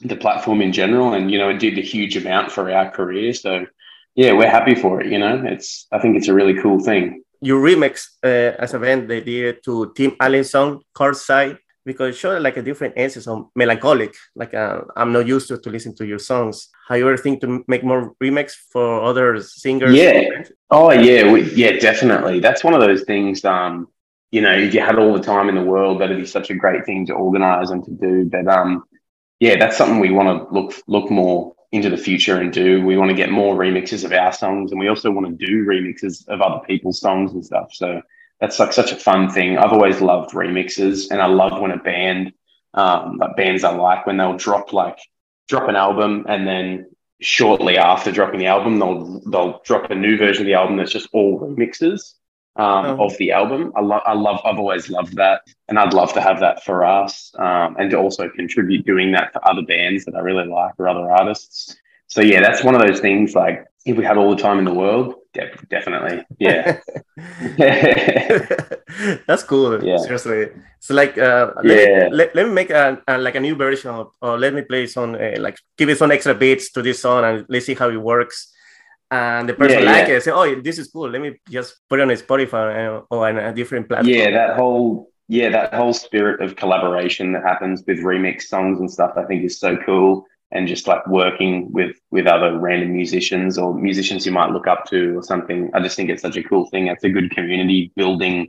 The 0.00 0.16
platform 0.16 0.60
in 0.60 0.72
general, 0.72 1.14
and 1.14 1.30
you 1.30 1.38
know, 1.38 1.48
it 1.48 1.60
did 1.60 1.78
a 1.78 1.82
huge 1.82 2.16
amount 2.16 2.50
for 2.50 2.70
our 2.70 2.90
career. 2.90 3.32
So 3.32 3.66
yeah, 4.16 4.32
we're 4.32 4.50
happy 4.50 4.74
for 4.74 5.00
it. 5.00 5.06
You 5.06 5.20
know, 5.20 5.42
it's 5.46 5.86
I 5.92 6.00
think 6.00 6.16
it's 6.16 6.28
a 6.28 6.34
really 6.34 6.60
cool 6.60 6.80
thing 6.80 7.22
you 7.44 7.56
remix 7.56 8.06
uh, 8.22 8.54
as 8.62 8.72
a 8.72 8.78
band 8.78 9.08
the 9.08 9.16
idea 9.16 9.52
to 9.52 9.92
Tim 9.96 10.14
Atlas 10.20 10.52
song 10.52 10.80
Courtside 10.94 11.58
because 11.84 12.16
showed 12.16 12.42
like 12.42 12.56
a 12.56 12.62
different 12.62 12.94
essence 12.96 13.26
of 13.26 13.48
melancholic. 13.54 14.14
Like 14.34 14.54
uh, 14.54 14.82
I'm 14.96 15.12
not 15.12 15.26
used 15.26 15.48
to, 15.48 15.58
to 15.58 15.70
listen 15.70 15.94
to 15.96 16.06
your 16.06 16.18
songs. 16.18 16.68
How 16.88 16.94
you 16.94 17.08
ever 17.08 17.16
think 17.16 17.40
to 17.40 17.64
make 17.68 17.84
more 17.84 18.14
remix 18.22 18.52
for 18.52 19.02
other 19.02 19.40
singers? 19.40 19.94
Yeah. 19.94 20.44
Oh 20.70 20.90
yeah, 20.90 21.30
we, 21.30 21.52
yeah, 21.54 21.78
definitely. 21.78 22.40
That's 22.40 22.64
one 22.64 22.74
of 22.74 22.80
those 22.80 23.02
things. 23.04 23.44
Um, 23.44 23.88
you 24.30 24.40
know, 24.40 24.52
if 24.52 24.72
you 24.74 24.80
had 24.80 24.98
all 24.98 25.12
the 25.12 25.20
time 25.20 25.48
in 25.48 25.54
the 25.54 25.62
world, 25.62 26.00
that'd 26.00 26.16
be 26.16 26.26
such 26.26 26.50
a 26.50 26.54
great 26.54 26.86
thing 26.86 27.06
to 27.06 27.12
organize 27.12 27.70
and 27.70 27.84
to 27.84 27.90
do. 27.90 28.24
But 28.24 28.48
um, 28.48 28.84
yeah, 29.40 29.56
that's 29.56 29.76
something 29.76 30.00
we 30.00 30.10
want 30.10 30.28
to 30.48 30.54
look 30.54 30.74
look 30.86 31.10
more 31.10 31.54
into 31.72 31.90
the 31.90 31.96
future 31.96 32.40
and 32.40 32.52
do. 32.52 32.84
We 32.84 32.96
want 32.96 33.10
to 33.10 33.16
get 33.16 33.30
more 33.30 33.56
remixes 33.56 34.04
of 34.04 34.12
our 34.12 34.32
songs, 34.32 34.72
and 34.72 34.80
we 34.80 34.88
also 34.88 35.10
want 35.10 35.26
to 35.26 35.46
do 35.46 35.64
remixes 35.64 36.26
of 36.28 36.40
other 36.40 36.64
people's 36.66 37.00
songs 37.00 37.32
and 37.32 37.44
stuff. 37.44 37.72
So 37.72 38.00
that's 38.42 38.58
like 38.58 38.72
such 38.72 38.90
a 38.90 38.96
fun 38.96 39.30
thing. 39.30 39.56
I've 39.56 39.72
always 39.72 40.00
loved 40.00 40.32
remixes, 40.32 41.12
and 41.12 41.22
I 41.22 41.26
love 41.26 41.60
when 41.60 41.70
a 41.70 41.76
band, 41.76 42.32
um, 42.74 43.18
like 43.18 43.36
bands 43.36 43.62
I 43.62 43.72
like, 43.72 44.04
when 44.04 44.16
they'll 44.16 44.36
drop 44.36 44.72
like 44.72 44.98
drop 45.48 45.68
an 45.68 45.76
album 45.76 46.26
and 46.28 46.44
then 46.46 46.90
shortly 47.20 47.78
after 47.78 48.10
dropping 48.10 48.40
the 48.40 48.46
album, 48.46 48.80
they'll 48.80 49.20
they'll 49.30 49.60
drop 49.64 49.92
a 49.92 49.94
new 49.94 50.18
version 50.18 50.42
of 50.42 50.46
the 50.46 50.54
album 50.54 50.76
that's 50.76 50.90
just 50.90 51.08
all 51.12 51.38
remixes 51.38 52.14
um, 52.56 52.86
oh. 52.86 53.06
of 53.06 53.16
the 53.18 53.30
album. 53.30 53.72
I 53.76 53.80
love, 53.80 54.02
I 54.04 54.14
love, 54.14 54.40
I've 54.44 54.58
always 54.58 54.90
loved 54.90 55.14
that, 55.18 55.42
and 55.68 55.78
I'd 55.78 55.94
love 55.94 56.12
to 56.14 56.20
have 56.20 56.40
that 56.40 56.64
for 56.64 56.84
us, 56.84 57.32
um, 57.38 57.76
and 57.78 57.92
to 57.92 57.96
also 57.96 58.28
contribute 58.28 58.84
doing 58.84 59.12
that 59.12 59.32
for 59.32 59.48
other 59.48 59.62
bands 59.62 60.04
that 60.06 60.16
I 60.16 60.18
really 60.18 60.48
like 60.48 60.74
or 60.80 60.88
other 60.88 61.08
artists. 61.08 61.76
So 62.08 62.20
yeah, 62.20 62.40
that's 62.40 62.64
one 62.64 62.74
of 62.74 62.80
those 62.80 62.98
things. 62.98 63.36
Like 63.36 63.66
if 63.86 63.96
we 63.96 64.04
had 64.04 64.16
all 64.16 64.34
the 64.34 64.42
time 64.42 64.58
in 64.58 64.64
the 64.64 64.74
world, 64.74 65.14
de- 65.34 65.56
definitely, 65.68 66.24
yeah. 66.38 66.80
that's 69.26 69.42
cool. 69.44 69.82
Yeah. 69.82 69.98
Seriously, 69.98 70.48
so 70.80 70.94
like, 70.94 71.18
uh, 71.18 71.52
let 71.62 71.78
yeah. 71.78 72.08
Me, 72.08 72.14
let, 72.14 72.34
let 72.34 72.46
me 72.46 72.52
make 72.52 72.70
a, 72.70 73.02
a, 73.08 73.18
like 73.18 73.34
a 73.34 73.40
new 73.40 73.54
version 73.54 73.90
of, 73.90 74.12
or 74.20 74.38
let 74.38 74.54
me 74.54 74.62
play 74.62 74.86
some 74.86 75.14
uh, 75.14 75.38
like 75.38 75.58
give 75.76 75.88
it 75.88 75.98
some 75.98 76.10
extra 76.10 76.34
beats 76.34 76.70
to 76.72 76.82
this 76.82 77.00
song, 77.00 77.24
and 77.24 77.46
let's 77.48 77.66
see 77.66 77.74
how 77.74 77.90
it 77.90 77.96
works 77.96 78.52
and 79.12 79.46
the 79.46 79.54
person 79.54 79.82
yeah, 79.82 79.92
like 79.92 80.08
yeah. 80.08 80.16
it, 80.16 80.22
say, 80.22 80.30
"Oh, 80.30 80.60
this 80.60 80.78
is 80.78 80.88
cool. 80.88 81.10
Let 81.10 81.20
me 81.20 81.38
just 81.50 81.86
put 81.88 82.00
it 82.00 82.02
on 82.02 82.08
Spotify 82.08 83.04
or 83.10 83.28
on 83.28 83.36
a 83.36 83.52
different 83.52 83.86
platform." 83.86 84.14
Yeah, 84.14 84.30
that 84.30 84.56
whole 84.56 85.10
yeah 85.28 85.50
that 85.50 85.74
whole 85.74 85.92
spirit 85.92 86.40
of 86.40 86.56
collaboration 86.56 87.32
that 87.32 87.42
happens 87.42 87.84
with 87.86 87.98
remix 87.98 88.44
songs 88.44 88.80
and 88.80 88.90
stuff, 88.90 89.12
I 89.16 89.24
think 89.24 89.44
is 89.44 89.60
so 89.60 89.76
cool. 89.76 90.24
And 90.54 90.68
just 90.68 90.86
like 90.86 91.06
working 91.06 91.72
with 91.72 91.96
with 92.10 92.26
other 92.26 92.58
random 92.58 92.92
musicians 92.92 93.56
or 93.56 93.74
musicians 93.74 94.26
you 94.26 94.32
might 94.32 94.50
look 94.50 94.66
up 94.66 94.84
to 94.90 95.18
or 95.18 95.22
something, 95.22 95.70
I 95.72 95.80
just 95.80 95.96
think 95.96 96.10
it's 96.10 96.22
such 96.22 96.36
a 96.36 96.42
cool 96.42 96.66
thing. 96.66 96.88
It's 96.88 97.04
a 97.04 97.10
good 97.10 97.30
community 97.30 97.90
building 97.96 98.48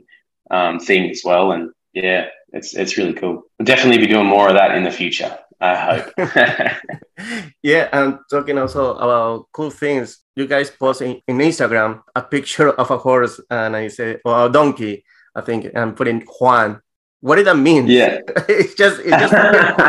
um, 0.50 0.78
thing 0.78 1.10
as 1.10 1.22
well, 1.24 1.52
and 1.52 1.70
yeah, 1.94 2.26
it's 2.52 2.74
it's 2.74 2.98
really 2.98 3.14
cool. 3.14 3.44
We'll 3.58 3.64
definitely 3.64 3.98
be 3.98 4.12
doing 4.12 4.26
more 4.26 4.48
of 4.48 4.54
that 4.54 4.76
in 4.76 4.84
the 4.84 4.90
future. 4.90 5.38
I 5.60 5.74
hope. 5.76 6.12
yeah, 7.62 7.88
and 7.92 8.18
talking 8.30 8.58
also 8.58 8.94
about 8.94 9.46
cool 9.52 9.70
things. 9.70 10.20
You 10.36 10.46
guys 10.46 10.70
post 10.70 11.00
in, 11.02 11.20
in, 11.26 11.38
Instagram 11.38 12.02
a 12.14 12.22
picture 12.22 12.70
of 12.70 12.90
a 12.90 12.98
horse 12.98 13.40
and 13.50 13.76
I 13.76 13.88
say, 13.88 14.18
or 14.24 14.46
a 14.46 14.48
donkey, 14.50 15.04
I 15.34 15.40
think, 15.40 15.70
and 15.74 15.96
put 15.96 16.08
in 16.08 16.20
Juan. 16.22 16.80
What 17.24 17.36
did 17.36 17.46
that 17.46 17.56
mean? 17.56 17.86
Yeah, 17.86 18.20
it's 18.50 18.74
just, 18.74 19.00
it's 19.00 19.08
just 19.08 19.32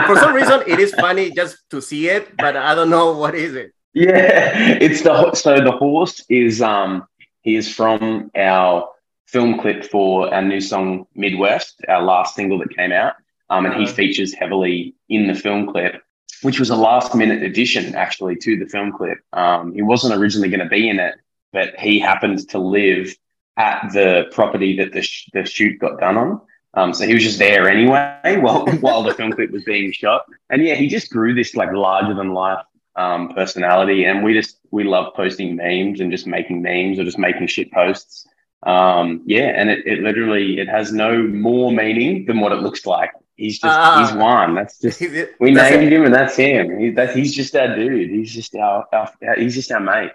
for 0.07 0.15
some 0.15 0.33
reason 0.33 0.61
it 0.67 0.79
is 0.79 0.93
funny 0.93 1.31
just 1.31 1.57
to 1.69 1.81
see 1.81 2.07
it, 2.07 2.33
but 2.37 2.55
I 2.55 2.73
don't 2.73 2.89
know 2.89 3.11
what 3.11 3.35
is 3.35 3.55
it. 3.55 3.73
Yeah, 3.93 4.77
it's 4.79 5.01
the 5.01 5.35
so 5.35 5.59
the 5.59 5.73
horse 5.73 6.23
is 6.29 6.61
um 6.61 7.05
he 7.41 7.57
is 7.57 7.67
from 7.67 8.31
our 8.37 8.87
film 9.25 9.59
clip 9.59 9.83
for 9.83 10.33
our 10.33 10.41
new 10.41 10.61
song 10.61 11.07
Midwest, 11.13 11.81
our 11.89 12.01
last 12.01 12.35
single 12.35 12.59
that 12.59 12.73
came 12.73 12.93
out. 12.93 13.15
Um, 13.49 13.65
and 13.65 13.75
he 13.75 13.83
uh-huh. 13.83 13.93
features 13.93 14.33
heavily 14.33 14.95
in 15.09 15.27
the 15.27 15.35
film 15.35 15.67
clip, 15.67 16.01
which 16.41 16.57
was 16.57 16.69
a 16.69 16.75
last 16.77 17.13
minute 17.15 17.43
addition 17.43 17.95
actually 17.95 18.37
to 18.37 18.55
the 18.57 18.65
film 18.65 18.93
clip. 18.93 19.17
Um, 19.33 19.73
he 19.73 19.81
wasn't 19.81 20.17
originally 20.17 20.47
going 20.47 20.63
to 20.63 20.69
be 20.69 20.87
in 20.87 20.99
it, 20.99 21.15
but 21.51 21.75
he 21.77 21.99
happened 21.99 22.47
to 22.51 22.59
live 22.59 23.13
at 23.57 23.91
the 23.91 24.27
property 24.31 24.77
that 24.77 24.93
the, 24.93 25.01
sh- 25.01 25.29
the 25.33 25.45
shoot 25.45 25.79
got 25.79 25.99
done 25.99 26.15
on. 26.15 26.41
Um, 26.75 26.93
so 26.93 27.05
he 27.05 27.13
was 27.13 27.23
just 27.23 27.39
there 27.39 27.69
anyway 27.69 28.37
while 28.41 28.65
while 28.79 29.03
the 29.03 29.13
film 29.13 29.31
clip 29.31 29.51
was 29.51 29.63
being 29.63 29.91
shot. 29.91 30.25
And 30.49 30.63
yeah, 30.63 30.75
he 30.75 30.87
just 30.87 31.11
grew 31.11 31.33
this 31.33 31.55
like 31.55 31.71
larger 31.71 32.13
than 32.13 32.33
life 32.33 32.65
um, 32.95 33.29
personality, 33.29 34.05
and 34.05 34.23
we 34.23 34.33
just 34.33 34.59
we 34.71 34.83
love 34.83 35.13
posting 35.15 35.55
memes 35.55 36.01
and 36.01 36.11
just 36.11 36.27
making 36.27 36.61
memes 36.61 36.99
or 36.99 37.03
just 37.03 37.17
making 37.17 37.47
shit 37.47 37.71
posts. 37.71 38.27
Um, 38.63 39.21
yeah, 39.25 39.53
and 39.55 39.69
it, 39.69 39.85
it 39.85 39.99
literally 39.99 40.59
it 40.59 40.67
has 40.67 40.91
no 40.91 41.21
more 41.23 41.71
meaning 41.71 42.25
than 42.25 42.39
what 42.39 42.51
it 42.51 42.61
looks 42.61 42.85
like. 42.85 43.11
He's 43.35 43.59
just 43.59 43.77
uh, 43.77 43.99
he's 43.99 44.15
one. 44.15 44.55
That's 44.55 44.79
just 44.79 45.01
we 45.39 45.53
that's 45.53 45.71
named 45.71 45.83
it. 45.83 45.93
him, 45.93 46.05
and 46.05 46.13
that's 46.13 46.35
him. 46.35 46.79
He, 46.79 46.91
that, 46.91 47.15
he's 47.15 47.35
just 47.35 47.55
our 47.55 47.75
dude. 47.75 48.09
He's 48.09 48.33
just 48.33 48.55
our, 48.55 48.85
our 48.93 49.11
he's 49.37 49.55
just 49.55 49.71
our 49.71 49.81
mate. 49.81 50.11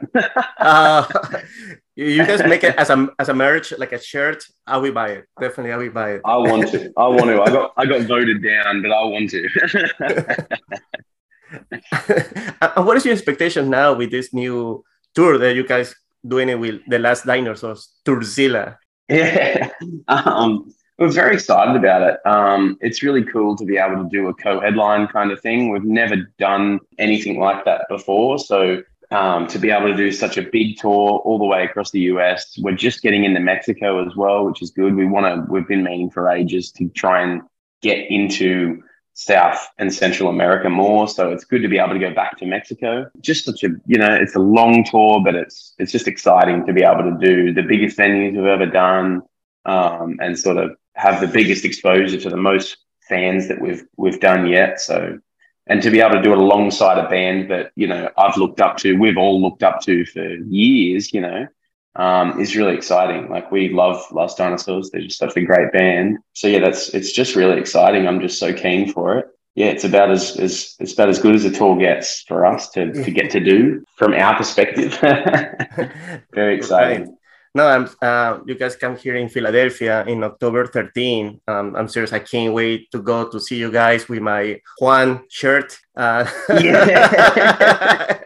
uh, 0.58 1.06
you 2.00 2.26
guys 2.26 2.42
make 2.44 2.64
it 2.64 2.74
as 2.76 2.90
a 2.90 3.08
as 3.18 3.28
a 3.28 3.34
merch, 3.34 3.72
like 3.78 3.92
a 3.92 4.00
shirt. 4.00 4.44
I 4.66 4.78
will 4.78 4.92
buy 4.92 5.10
it. 5.10 5.28
Definitely, 5.38 5.72
I 5.72 5.76
will 5.76 5.90
buy 5.90 6.12
it. 6.12 6.22
I 6.24 6.36
want 6.36 6.68
to. 6.70 6.92
I 6.96 7.06
want 7.08 7.26
to. 7.26 7.42
I 7.42 7.50
got 7.50 7.72
I 7.76 7.86
got 7.86 8.02
voted 8.02 8.42
down, 8.42 8.82
but 8.82 8.90
I 8.90 9.04
want 9.04 9.30
to. 9.30 9.48
and 12.76 12.86
what 12.86 12.96
is 12.96 13.04
your 13.04 13.12
expectation 13.12 13.68
now 13.70 13.92
with 13.92 14.10
this 14.10 14.32
new 14.32 14.84
tour 15.14 15.36
that 15.38 15.54
you 15.54 15.66
guys 15.66 15.94
doing 16.26 16.48
it 16.48 16.58
with 16.58 16.80
the 16.88 16.98
last 16.98 17.26
dinosaurs, 17.26 17.90
Tourzilla? 18.04 18.78
Yeah, 19.08 19.70
um, 20.08 20.72
we're 20.98 21.08
very 21.08 21.34
excited 21.34 21.76
about 21.76 22.02
it. 22.02 22.26
Um, 22.26 22.78
it's 22.80 23.02
really 23.02 23.24
cool 23.24 23.56
to 23.56 23.64
be 23.64 23.76
able 23.76 24.04
to 24.04 24.08
do 24.10 24.28
a 24.28 24.34
co-headline 24.34 25.08
kind 25.08 25.32
of 25.32 25.40
thing. 25.40 25.70
We've 25.70 25.84
never 25.84 26.16
done 26.38 26.80
anything 26.98 27.38
like 27.38 27.64
that 27.64 27.86
before, 27.88 28.38
so 28.38 28.82
um, 29.10 29.46
to 29.48 29.58
be 29.58 29.70
able 29.70 29.88
to 29.88 29.96
do 29.96 30.12
such 30.12 30.38
a 30.38 30.42
big 30.42 30.78
tour 30.78 31.18
all 31.24 31.38
the 31.38 31.44
way 31.44 31.64
across 31.64 31.90
the 31.90 32.00
US. 32.00 32.56
We're 32.58 32.76
just 32.76 33.02
getting 33.02 33.24
into 33.24 33.40
Mexico 33.40 34.06
as 34.06 34.14
well, 34.14 34.44
which 34.44 34.62
is 34.62 34.70
good. 34.70 34.94
We 34.94 35.06
want 35.06 35.26
to, 35.26 35.52
we've 35.52 35.66
been 35.66 35.82
meaning 35.82 36.10
for 36.10 36.30
ages 36.30 36.70
to 36.72 36.88
try 36.88 37.22
and 37.22 37.42
get 37.82 38.10
into 38.10 38.82
South 39.14 39.68
and 39.78 39.92
Central 39.92 40.28
America 40.28 40.70
more. 40.70 41.08
So 41.08 41.30
it's 41.30 41.44
good 41.44 41.62
to 41.62 41.68
be 41.68 41.78
able 41.78 41.94
to 41.94 41.98
go 41.98 42.14
back 42.14 42.38
to 42.38 42.46
Mexico. 42.46 43.10
Just 43.20 43.44
such 43.44 43.64
a, 43.64 43.70
you 43.86 43.98
know, 43.98 44.14
it's 44.14 44.36
a 44.36 44.40
long 44.40 44.84
tour, 44.84 45.20
but 45.24 45.34
it's, 45.34 45.74
it's 45.78 45.92
just 45.92 46.06
exciting 46.06 46.64
to 46.66 46.72
be 46.72 46.82
able 46.82 47.02
to 47.02 47.18
do 47.20 47.52
the 47.52 47.62
biggest 47.62 47.98
venues 47.98 48.36
we've 48.36 48.44
ever 48.46 48.66
done 48.66 49.22
um, 49.64 50.18
and 50.20 50.38
sort 50.38 50.56
of 50.56 50.76
have 50.94 51.20
the 51.20 51.26
biggest 51.26 51.64
exposure 51.64 52.20
to 52.20 52.30
the 52.30 52.36
most 52.36 52.76
fans 53.08 53.48
that 53.48 53.60
we've, 53.60 53.84
we've 53.96 54.20
done 54.20 54.46
yet. 54.46 54.80
So 54.80 55.18
and 55.70 55.80
to 55.82 55.90
be 55.90 56.00
able 56.00 56.16
to 56.16 56.22
do 56.22 56.32
it 56.32 56.38
alongside 56.38 56.98
a 56.98 57.08
band 57.08 57.48
that 57.48 57.70
you 57.76 57.86
know 57.86 58.10
I've 58.18 58.36
looked 58.36 58.60
up 58.60 58.76
to, 58.78 58.98
we've 58.98 59.16
all 59.16 59.40
looked 59.40 59.62
up 59.62 59.80
to 59.82 60.04
for 60.04 60.34
years, 60.34 61.14
you 61.14 61.20
know, 61.20 61.46
um, 61.94 62.40
is 62.40 62.56
really 62.56 62.74
exciting. 62.74 63.30
Like 63.30 63.52
we 63.52 63.72
love 63.72 64.04
Last 64.10 64.36
Dinosaurs; 64.36 64.90
they're 64.90 65.02
just 65.02 65.18
such 65.18 65.36
a 65.36 65.42
great 65.42 65.72
band. 65.72 66.18
So 66.32 66.48
yeah, 66.48 66.58
that's 66.58 66.92
it's 66.92 67.12
just 67.12 67.36
really 67.36 67.58
exciting. 67.58 68.08
I'm 68.08 68.20
just 68.20 68.40
so 68.40 68.52
keen 68.52 68.92
for 68.92 69.16
it. 69.18 69.26
Yeah, 69.54 69.66
it's 69.66 69.84
about 69.84 70.10
as 70.10 70.36
as 70.38 70.74
it's 70.80 70.92
about 70.92 71.08
as 71.08 71.20
good 71.20 71.36
as 71.36 71.44
a 71.44 71.52
tour 71.52 71.78
gets 71.78 72.22
for 72.22 72.44
us 72.44 72.68
to 72.70 72.92
to 72.92 73.10
get 73.12 73.30
to 73.30 73.40
do 73.40 73.84
from 73.96 74.12
our 74.12 74.36
perspective. 74.36 74.98
Very 76.34 76.56
exciting. 76.56 77.16
No, 77.52 77.66
I'm, 77.66 77.88
uh, 78.00 78.38
you 78.46 78.54
guys 78.54 78.76
come 78.76 78.96
here 78.96 79.16
in 79.16 79.28
Philadelphia 79.28 80.04
in 80.06 80.22
October 80.22 80.66
13. 80.66 81.40
Um, 81.48 81.74
I'm 81.74 81.88
serious. 81.88 82.12
I 82.12 82.20
can't 82.20 82.54
wait 82.54 82.90
to 82.92 83.02
go 83.02 83.28
to 83.28 83.40
see 83.40 83.56
you 83.56 83.72
guys 83.72 84.08
with 84.08 84.22
my 84.22 84.60
Juan 84.80 85.24
shirt. 85.28 85.76
Uh, 85.96 86.30
yeah. 86.60 88.20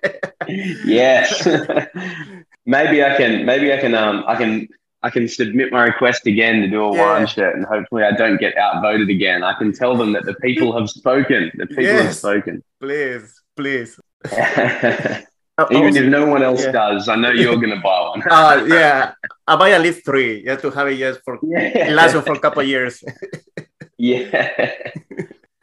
yes. 0.85 1.47
maybe 2.67 3.03
I 3.03 3.17
can. 3.17 3.47
Maybe 3.47 3.73
I 3.73 3.79
can. 3.79 3.95
Um, 3.95 4.25
I 4.27 4.37
can. 4.37 4.69
I 5.03 5.11
can 5.11 5.29
submit 5.29 5.71
my 5.71 5.85
request 5.85 6.27
again 6.27 6.63
to 6.63 6.69
do 6.69 6.83
a 6.83 6.95
yeah. 6.95 7.01
Juan 7.01 7.27
shirt, 7.27 7.57
and 7.57 7.67
hopefully 7.67 8.05
I 8.05 8.13
don't 8.13 8.39
get 8.39 8.57
outvoted 8.57 9.11
again. 9.11 9.45
I 9.45 9.53
can 9.53 9.71
tell 9.71 9.95
them 9.99 10.15
that 10.15 10.25
the 10.25 10.33
people 10.37 10.79
have 10.79 10.89
spoken. 10.89 11.51
The 11.57 11.67
people 11.67 11.85
yes. 11.85 12.05
have 12.05 12.17
spoken. 12.17 12.65
Please, 12.81 13.43
please. 13.55 14.01
Uh, 15.57 15.67
Even 15.71 15.97
if 15.97 16.07
no 16.07 16.27
one 16.27 16.43
else 16.43 16.65
yeah. 16.65 16.73
does, 16.73 17.09
I 17.09 17.15
know 17.15 17.31
you're 17.31 17.57
gonna 17.57 17.81
buy 17.81 18.01
one. 18.01 18.23
uh, 18.31 18.65
yeah, 18.67 19.13
I 19.47 19.55
buy 19.55 19.71
at 19.71 19.83
least 19.83 20.05
three. 20.05 20.43
You 20.43 20.51
have 20.51 20.63
to 20.63 20.71
have 20.71 20.89
it 20.89 20.97
just 20.97 21.21
for 21.25 21.39
yeah. 21.43 21.91
last 21.93 22.17
for 22.25 22.33
a 22.33 22.41
couple 22.41 22.63
of 22.63 22.69
years. 22.69 23.05
yeah. 23.97 24.73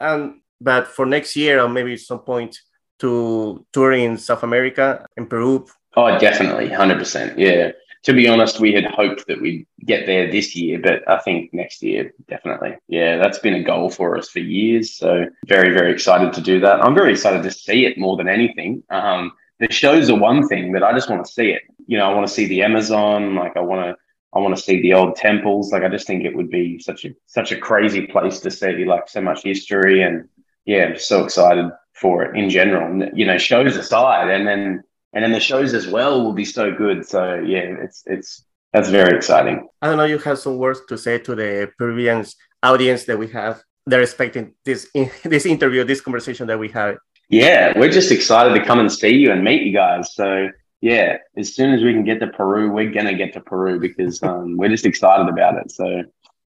And 0.00 0.40
but 0.60 0.88
for 0.88 1.04
next 1.04 1.36
year 1.36 1.60
or 1.60 1.68
maybe 1.68 1.96
some 1.98 2.20
point 2.20 2.58
to 3.00 3.66
tour 3.72 3.92
in 3.92 4.16
South 4.16 4.42
America 4.42 5.04
in 5.18 5.26
Peru. 5.26 5.66
Oh, 5.94 6.18
definitely, 6.18 6.70
hundred 6.70 6.98
percent. 6.98 7.38
Yeah. 7.38 7.72
To 8.04 8.12
be 8.12 8.26
honest, 8.26 8.58
we 8.58 8.72
had 8.72 8.86
hoped 8.86 9.28
that 9.28 9.40
we'd 9.40 9.66
get 9.84 10.06
there 10.06 10.28
this 10.28 10.56
year, 10.56 10.80
but 10.80 11.08
I 11.08 11.18
think 11.18 11.54
next 11.54 11.82
year, 11.82 12.12
definitely. 12.28 12.76
Yeah, 12.88 13.18
that's 13.18 13.38
been 13.38 13.54
a 13.54 13.62
goal 13.62 13.90
for 13.90 14.16
us 14.16 14.28
for 14.28 14.40
years. 14.40 14.94
So 14.94 15.26
very, 15.46 15.72
very 15.72 15.92
excited 15.92 16.32
to 16.32 16.40
do 16.40 16.58
that. 16.60 16.82
I'm 16.82 16.96
very 16.96 17.12
excited 17.12 17.44
to 17.44 17.50
see 17.52 17.86
it 17.86 17.98
more 17.98 18.16
than 18.16 18.28
anything. 18.28 18.82
Um, 18.90 19.32
the 19.62 19.72
shows 19.72 20.10
are 20.10 20.18
one 20.18 20.48
thing, 20.48 20.72
but 20.72 20.82
I 20.82 20.92
just 20.92 21.08
want 21.08 21.24
to 21.24 21.32
see 21.32 21.50
it. 21.50 21.62
You 21.86 21.96
know, 21.96 22.10
I 22.10 22.14
want 22.14 22.26
to 22.26 22.32
see 22.32 22.46
the 22.46 22.62
Amazon. 22.62 23.36
Like 23.36 23.56
I 23.56 23.60
want 23.60 23.82
to, 23.86 23.96
I 24.34 24.40
want 24.40 24.56
to 24.56 24.62
see 24.62 24.82
the 24.82 24.94
old 24.94 25.14
temples. 25.14 25.72
Like 25.72 25.84
I 25.84 25.88
just 25.88 26.06
think 26.06 26.24
it 26.24 26.34
would 26.34 26.50
be 26.50 26.80
such 26.80 27.04
a 27.04 27.10
such 27.26 27.52
a 27.52 27.56
crazy 27.56 28.06
place 28.08 28.40
to 28.40 28.50
see. 28.50 28.84
Like 28.84 29.08
so 29.08 29.20
much 29.20 29.44
history, 29.44 30.02
and 30.02 30.28
yeah, 30.64 30.86
I'm 30.86 30.98
so 30.98 31.24
excited 31.24 31.70
for 31.92 32.24
it 32.24 32.36
in 32.36 32.50
general. 32.50 33.08
You 33.14 33.24
know, 33.24 33.38
shows 33.38 33.76
aside, 33.76 34.30
and 34.30 34.46
then 34.48 34.82
and 35.12 35.24
then 35.24 35.32
the 35.32 35.40
shows 35.40 35.74
as 35.74 35.86
well 35.86 36.24
will 36.24 36.32
be 36.32 36.44
so 36.44 36.72
good. 36.72 37.06
So 37.06 37.34
yeah, 37.34 37.66
it's 37.84 38.02
it's 38.06 38.44
that's 38.72 38.88
very 38.88 39.16
exciting. 39.16 39.68
I 39.80 39.86
don't 39.86 39.96
know. 39.96 40.04
You 40.04 40.18
have 40.18 40.40
some 40.40 40.58
words 40.58 40.80
to 40.88 40.98
say 40.98 41.18
to 41.18 41.34
the 41.36 41.70
Peruvian 41.78 42.24
audience 42.64 43.04
that 43.04 43.18
we 43.18 43.28
have. 43.28 43.62
They're 43.86 44.02
expecting 44.02 44.54
this 44.64 44.88
in, 44.92 45.10
this 45.24 45.46
interview, 45.46 45.84
this 45.84 46.00
conversation 46.00 46.48
that 46.48 46.58
we 46.58 46.70
have 46.70 46.96
yeah, 47.32 47.72
we're 47.78 47.90
just 47.90 48.12
excited 48.12 48.54
to 48.54 48.64
come 48.64 48.78
and 48.78 48.92
see 48.92 49.16
you 49.16 49.32
and 49.32 49.42
meet 49.42 49.62
you 49.62 49.72
guys. 49.72 50.14
So 50.14 50.50
yeah, 50.82 51.16
as 51.36 51.54
soon 51.54 51.72
as 51.72 51.82
we 51.82 51.94
can 51.94 52.04
get 52.04 52.20
to 52.20 52.26
Peru, 52.26 52.70
we're 52.70 52.92
gonna 52.92 53.14
get 53.14 53.32
to 53.32 53.40
Peru 53.40 53.80
because 53.80 54.22
um, 54.28 54.58
we're 54.58 54.68
just 54.68 54.84
excited 54.84 55.28
about 55.28 55.56
it. 55.56 55.70
So 55.72 56.04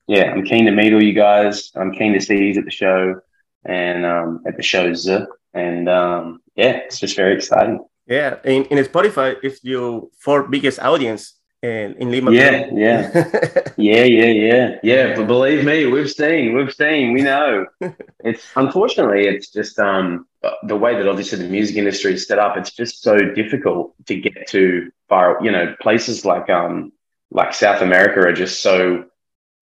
yeah, 0.08 0.32
I'm 0.32 0.46
keen 0.46 0.66
to 0.66 0.72
meet 0.72 0.94
all 0.94 1.04
you 1.04 1.14
guys. 1.14 1.72
I'm 1.76 1.92
keen 1.92 2.14
to 2.14 2.22
see 2.22 2.38
you 2.38 2.60
at 2.60 2.66
the 2.66 2.72
show 2.72 3.20
and 3.66 4.06
um, 4.06 4.42
at 4.48 4.56
the 4.56 4.64
shows, 4.64 5.06
and 5.54 5.90
um, 5.90 6.42
yeah, 6.56 6.78
it's 6.86 7.00
just 7.00 7.18
very 7.18 7.36
exciting. 7.36 7.86
Yeah, 8.08 8.38
in, 8.46 8.64
in 8.66 8.84
Spotify, 8.86 9.36
it's 9.44 9.62
your 9.64 10.08
fourth 10.18 10.50
biggest 10.50 10.80
audience 10.80 11.36
in, 11.62 11.94
in 11.96 12.10
Lima. 12.10 12.32
Yeah, 12.32 12.70
yeah, 12.74 13.12
yeah, 13.78 14.04
yeah, 14.06 14.26
yeah, 14.26 14.76
yeah. 14.82 15.16
But 15.16 15.28
believe 15.28 15.66
me, 15.66 15.88
we've 15.88 16.10
seen, 16.10 16.56
we've 16.56 16.74
seen, 16.74 17.12
we 17.12 17.22
know. 17.22 17.66
it's 18.24 18.48
unfortunately, 18.56 19.28
it's 19.28 19.52
just 19.52 19.78
um 19.78 20.26
the 20.64 20.78
way 20.78 20.96
that 20.96 21.08
obviously 21.08 21.38
the 21.38 21.50
music 21.50 21.76
industry 21.76 22.14
is 22.14 22.28
set 22.28 22.40
up. 22.40 22.58
It's 22.58 22.72
just 22.72 23.02
so 23.02 23.18
difficult 23.18 23.94
to 24.08 24.20
get 24.20 24.48
to 24.50 24.92
far. 25.08 25.38
You 25.44 25.52
know, 25.52 25.76
places 25.82 26.26
like 26.26 26.50
um 26.50 26.92
like 27.32 27.54
South 27.54 27.82
America 27.82 28.22
are 28.22 28.34
just 28.34 28.62
so 28.62 29.06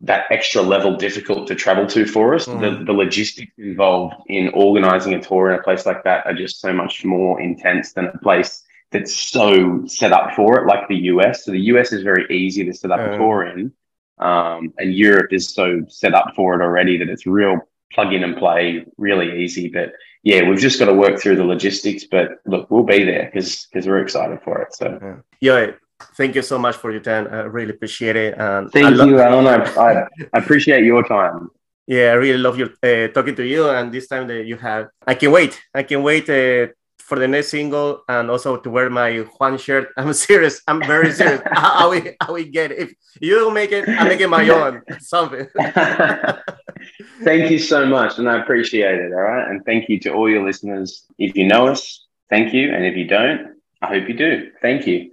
that 0.01 0.25
extra 0.29 0.62
level 0.62 0.96
difficult 0.96 1.48
to 1.48 1.55
travel 1.55 1.88
to 1.88 2.05
for 2.05 2.36
us. 2.36 2.46
Mm. 2.46 2.62
The, 2.62 2.86
the 2.86 2.93
logistics 2.93 3.51
involved 3.57 4.15
in 4.27 4.50
organizing 4.50 5.15
a 5.15 5.22
tour 5.22 5.51
in 5.51 5.60
a 5.60 5.63
place 5.63 5.86
like 5.86 6.03
that 6.03 6.25
are 6.27 6.36
just 6.36 6.62
so 6.62 6.72
much 6.72 7.03
more 7.03 7.41
intense 7.41 7.93
than 7.93 8.05
a 8.05 8.17
place 8.19 8.63
that's 8.91 9.15
so 9.15 9.84
set 9.88 10.13
up 10.13 10.34
for 10.36 10.60
it, 10.60 10.67
like 10.67 10.88
the 10.88 10.96
US. 10.96 11.46
So 11.46 11.51
the 11.51 11.60
US 11.60 11.91
is 11.91 12.03
very 12.03 12.25
easy 12.29 12.63
to 12.65 12.74
set 12.74 12.91
up 12.91 13.00
a 13.00 13.17
tour 13.17 13.46
in, 13.46 13.74
um, 14.19 14.74
and 14.77 14.93
Europe 14.93 15.34
is 15.34 15.53
so 15.53 15.81
set 15.89 16.13
up 16.13 16.34
for 16.36 16.53
it 16.53 16.63
already 16.63 16.98
that 17.00 17.10
it's 17.10 17.25
real 17.25 17.60
plug 17.91 18.13
in 18.13 18.24
and 18.24 18.38
play, 18.38 18.86
really 18.98 19.43
easy. 19.43 19.67
But 19.67 19.93
yeah, 20.27 20.39
we've 20.48 20.60
just 20.67 20.77
got 20.77 20.88
to 20.91 20.93
work 20.93 21.15
through 21.22 21.38
the 21.38 21.48
logistics. 21.53 22.03
But 22.03 22.25
look, 22.46 22.69
we'll 22.69 22.84
be 22.98 23.03
there 23.12 23.25
because 23.25 23.67
because 23.67 23.88
we're 23.88 24.03
excited 24.07 24.39
for 24.46 24.62
it. 24.63 24.75
So 24.75 24.88
yeah. 25.39 25.72
Thank 26.15 26.36
you 26.36 26.43
so 26.43 26.60
much 26.60 26.75
for 26.75 26.91
your 26.91 27.01
time. 27.01 27.25
I 27.31 27.50
really 27.57 27.72
appreciate 27.72 28.15
it. 28.15 28.38
And 28.38 28.72
Thank 28.72 28.98
you, 28.98 29.19
Alan. 29.19 29.48
I, 29.48 29.57
I, 29.88 29.91
I 30.36 30.38
appreciate 30.43 30.84
your 30.84 31.03
time. 31.03 31.50
Yeah, 31.88 32.12
I 32.12 32.15
really 32.24 32.38
love 32.38 32.55
your 32.62 32.69
uh, 32.84 33.07
talking 33.15 33.36
to 33.36 33.46
you, 33.53 33.69
and 33.69 33.91
this 33.91 34.07
time 34.07 34.27
that 34.27 34.46
you 34.46 34.57
have, 34.57 34.89
I 35.07 35.15
can 35.15 35.31
wait. 35.31 35.60
I 35.74 35.81
can 35.84 36.03
wait 36.03 36.29
uh, 36.29 36.67
for 37.07 37.17
the 37.17 37.27
next 37.27 37.50
single 37.50 38.03
and 38.10 38.29
also 38.29 38.57
to 38.57 38.69
wear 38.69 38.89
my 38.89 39.19
Juan 39.39 39.57
shirt. 39.57 39.93
I'm 39.98 40.13
serious. 40.13 40.62
I'm 40.67 40.81
very 40.84 41.12
serious. 41.12 41.41
I, 41.46 41.84
I, 41.84 41.86
will, 41.88 42.03
I 42.19 42.31
will 42.31 42.51
get 42.51 42.72
it. 42.72 42.79
If 42.79 42.89
you 43.22 43.36
don't 43.39 43.53
make 43.53 43.72
it, 43.72 43.88
I'm 43.88 44.10
making 44.10 44.29
my 44.29 44.48
own 44.50 44.84
something. 45.00 45.48
thank 47.24 47.51
you 47.51 47.59
so 47.59 47.86
much. 47.86 48.17
And 48.17 48.29
I 48.29 48.39
appreciate 48.41 48.95
it. 49.00 49.12
All 49.12 49.21
right. 49.21 49.50
And 49.50 49.63
thank 49.65 49.89
you 49.89 50.00
to 50.01 50.13
all 50.13 50.29
your 50.29 50.45
listeners. 50.45 51.03
If 51.17 51.36
you 51.36 51.47
know 51.47 51.67
us, 51.67 52.05
thank 52.29 52.53
you. 52.53 52.74
And 52.74 52.86
if 52.86 52.95
you 52.95 53.07
don't, 53.07 53.55
I 53.81 53.88
hope 53.88 54.07
you 54.07 54.15
do. 54.15 54.51
Thank 54.62 54.88
you. 54.88 55.12